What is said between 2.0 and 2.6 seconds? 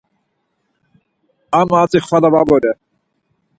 xvala va